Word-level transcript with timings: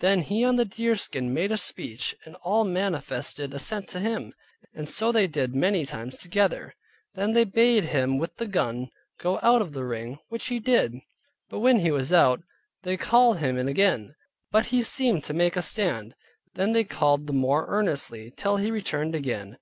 Then 0.00 0.22
he 0.22 0.42
on 0.44 0.56
the 0.56 0.64
deerskin 0.64 1.32
made 1.32 1.52
a 1.52 1.56
speech, 1.56 2.12
and 2.24 2.34
all 2.42 2.64
manifested 2.64 3.54
assent 3.54 3.86
to 3.90 4.00
it; 4.04 4.32
and 4.74 4.88
so 4.90 5.12
they 5.12 5.28
did 5.28 5.54
many 5.54 5.86
times 5.86 6.18
together. 6.18 6.74
Then 7.14 7.30
they 7.30 7.44
bade 7.44 7.84
him 7.84 8.18
with 8.18 8.38
the 8.38 8.48
gun 8.48 8.88
go 9.20 9.38
out 9.40 9.62
of 9.62 9.74
the 9.74 9.84
ring, 9.84 10.18
which 10.30 10.48
he 10.48 10.58
did. 10.58 10.96
But 11.48 11.60
when 11.60 11.78
he 11.78 11.92
was 11.92 12.12
out, 12.12 12.42
they 12.82 12.96
called 12.96 13.38
him 13.38 13.56
in 13.56 13.68
again; 13.68 14.16
but 14.50 14.66
he 14.66 14.82
seemed 14.82 15.22
to 15.26 15.32
make 15.32 15.54
a 15.54 15.62
stand; 15.62 16.16
then 16.54 16.72
they 16.72 16.82
called 16.82 17.28
the 17.28 17.32
more 17.32 17.66
earnestly, 17.68 18.32
till 18.36 18.56
he 18.56 18.72
returned 18.72 19.14
again. 19.14 19.58